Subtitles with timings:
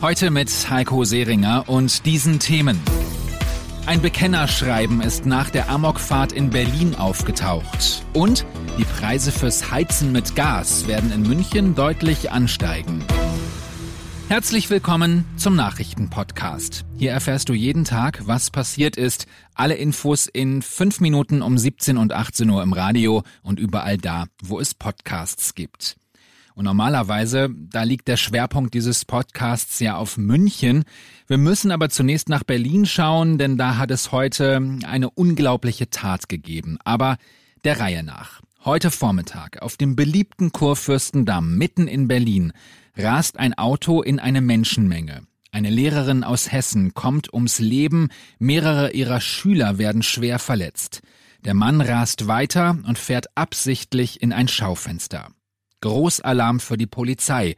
[0.00, 2.80] Heute mit Heiko Seringer und diesen Themen.
[3.84, 8.04] Ein Bekennerschreiben ist nach der Amokfahrt in Berlin aufgetaucht.
[8.12, 8.46] Und
[8.78, 13.04] die Preise fürs Heizen mit Gas werden in München deutlich ansteigen.
[14.28, 16.84] Herzlich willkommen zum Nachrichtenpodcast.
[16.96, 19.26] Hier erfährst du jeden Tag, was passiert ist.
[19.54, 24.26] Alle Infos in fünf Minuten um 17 und 18 Uhr im Radio und überall da,
[24.44, 25.96] wo es Podcasts gibt.
[26.58, 30.82] Und normalerweise, da liegt der Schwerpunkt dieses Podcasts ja auf München.
[31.28, 36.28] Wir müssen aber zunächst nach Berlin schauen, denn da hat es heute eine unglaubliche Tat
[36.28, 36.76] gegeben.
[36.82, 37.16] Aber
[37.62, 38.40] der Reihe nach.
[38.64, 42.52] Heute Vormittag auf dem beliebten Kurfürstendamm mitten in Berlin
[42.96, 45.28] rast ein Auto in eine Menschenmenge.
[45.52, 48.08] Eine Lehrerin aus Hessen kommt ums Leben,
[48.40, 51.02] mehrere ihrer Schüler werden schwer verletzt.
[51.44, 55.28] Der Mann rast weiter und fährt absichtlich in ein Schaufenster.
[55.80, 57.56] Großalarm für die Polizei.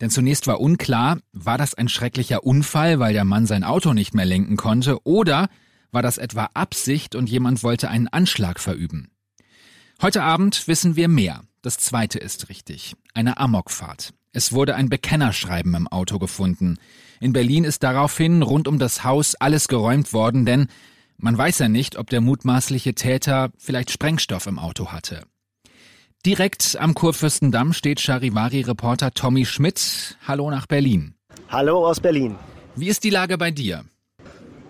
[0.00, 4.14] Denn zunächst war unklar, war das ein schrecklicher Unfall, weil der Mann sein Auto nicht
[4.14, 5.48] mehr lenken konnte, oder
[5.92, 9.10] war das etwa Absicht und jemand wollte einen Anschlag verüben.
[10.00, 11.42] Heute Abend wissen wir mehr.
[11.62, 12.94] Das zweite ist richtig.
[13.12, 14.14] Eine Amokfahrt.
[14.32, 16.78] Es wurde ein Bekennerschreiben im Auto gefunden.
[17.20, 20.68] In Berlin ist daraufhin rund um das Haus alles geräumt worden, denn
[21.18, 25.24] man weiß ja nicht, ob der mutmaßliche Täter vielleicht Sprengstoff im Auto hatte.
[26.26, 30.18] Direkt am Kurfürstendamm steht Charivari-Reporter Tommy Schmidt.
[30.28, 31.14] Hallo nach Berlin.
[31.48, 32.36] Hallo aus Berlin.
[32.76, 33.86] Wie ist die Lage bei dir?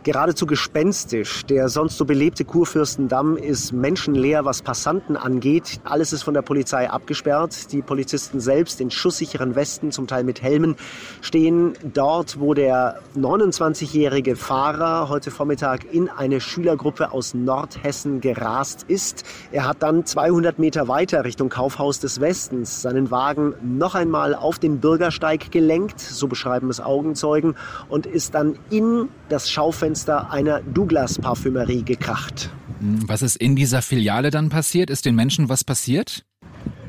[0.03, 1.45] Geradezu gespenstisch.
[1.47, 5.81] Der sonst so belebte Kurfürstendamm ist menschenleer, was Passanten angeht.
[5.85, 7.73] Alles ist von der Polizei abgesperrt.
[7.73, 10.77] Die Polizisten selbst in schusssicheren Westen, zum Teil mit Helmen,
[11.21, 19.25] stehen dort, wo der 29-jährige Fahrer heute Vormittag in eine Schülergruppe aus Nordhessen gerast ist.
[19.53, 24.59] Er hat dann 200 Meter weiter Richtung Kaufhaus des Westens seinen Wagen noch einmal auf
[24.59, 27.55] den Bürgersteig gelenkt, so beschreiben es Augenzeugen,
[27.89, 32.51] und ist dann in das Schaufenster Schaufenster einer Douglas-Parfümerie gekracht.
[32.79, 34.89] Hm, was ist in dieser Filiale dann passiert?
[34.89, 36.25] Ist den Menschen was passiert?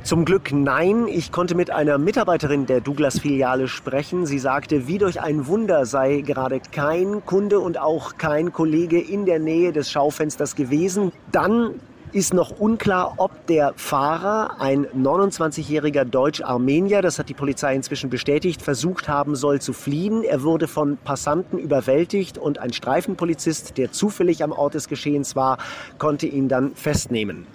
[0.03, 1.07] Zum Glück nein.
[1.07, 4.27] Ich konnte mit einer Mitarbeiterin der Douglas-Filiale sprechen.
[4.27, 9.25] Sie sagte, wie durch ein Wunder sei gerade kein Kunde und auch kein Kollege in
[9.25, 11.11] der Nähe des Schaufensters gewesen.
[11.31, 11.79] Dann
[12.13, 18.61] ist noch unklar, ob der Fahrer, ein 29-jähriger Deutsch-Armenier, das hat die Polizei inzwischen bestätigt,
[18.61, 20.23] versucht haben soll zu fliehen.
[20.23, 25.57] Er wurde von Passanten überwältigt und ein Streifenpolizist, der zufällig am Ort des Geschehens war,
[25.97, 27.47] konnte ihn dann festnehmen.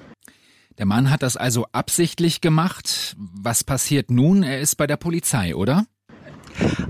[0.78, 3.16] Der Mann hat das also absichtlich gemacht.
[3.16, 4.42] Was passiert nun?
[4.42, 5.86] Er ist bei der Polizei, oder?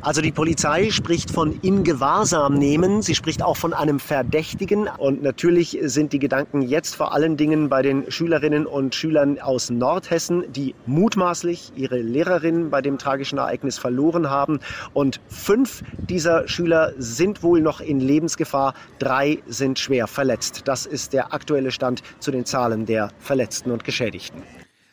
[0.01, 3.03] Also die Polizei spricht von in Gewahrsam nehmen.
[3.03, 4.89] Sie spricht auch von einem Verdächtigen.
[4.89, 9.71] Und natürlich sind die Gedanken jetzt vor allen Dingen bei den Schülerinnen und Schülern aus
[9.71, 14.61] Nordhessen, die mutmaßlich ihre Lehrerin bei dem tragischen Ereignis verloren haben.
[14.95, 18.75] Und fünf dieser Schüler sind wohl noch in Lebensgefahr.
[18.99, 20.63] Drei sind schwer verletzt.
[20.67, 24.43] Das ist der aktuelle Stand zu den Zahlen der Verletzten und Geschädigten.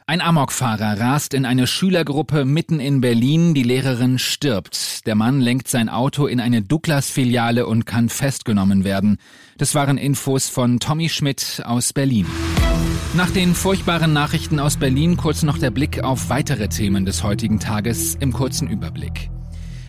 [0.06, 3.54] Ein Amokfahrer rast in eine Schülergruppe mitten in Berlin.
[3.54, 5.08] Die Lehrerin stirbt.
[5.08, 9.18] Der Mann lenkt sein Auto in eine Douglas-Filiale und kann festgenommen werden.
[9.58, 12.26] Das waren Infos von Tommy Schmidt aus Berlin.
[13.16, 17.62] Nach den furchtbaren Nachrichten aus Berlin kurz noch der Blick auf weitere Themen des heutigen
[17.62, 19.30] Tages im kurzen Überblick.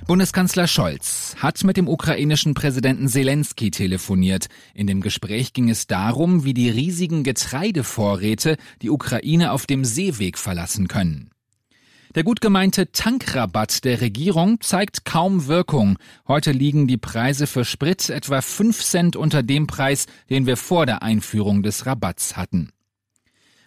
[0.07, 4.49] Bundeskanzler Scholz hat mit dem ukrainischen Präsidenten Zelensky telefoniert.
[4.75, 10.37] In dem Gespräch ging es darum, wie die riesigen Getreidevorräte die Ukraine auf dem Seeweg
[10.37, 11.31] verlassen können.
[12.15, 15.99] Der gut gemeinte Tankrabatt der Regierung zeigt kaum Wirkung.
[16.29, 20.85] Heute liegen die Preise für Sprit etwa 5 Cent unter dem Preis, den wir vor
[20.85, 22.75] der Einführung des Rabatts hatten.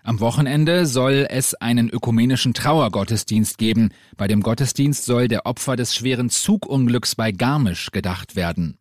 [0.07, 3.89] Am Wochenende soll es einen ökumenischen Trauergottesdienst geben.
[4.15, 8.77] Bei dem Gottesdienst soll der Opfer des schweren Zugunglücks bei Garmisch gedacht werden.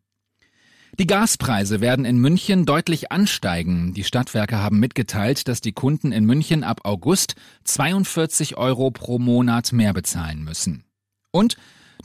[1.01, 3.93] Die Gaspreise werden in München deutlich ansteigen.
[3.93, 7.35] Die Stadtwerke haben mitgeteilt, dass die Kunden in München ab August
[7.65, 10.85] 42 Euro pro Monat mehr bezahlen müssen.
[11.33, 11.57] Und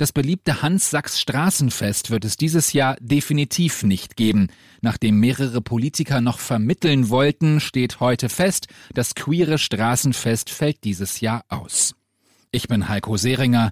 [0.01, 4.47] das beliebte Hans-Sachs-Straßenfest wird es dieses Jahr definitiv nicht geben.
[4.81, 8.65] Nachdem mehrere Politiker noch vermitteln wollten, steht heute fest,
[8.95, 11.93] das queere Straßenfest fällt dieses Jahr aus.
[12.51, 13.71] Ich bin Heiko Seringer.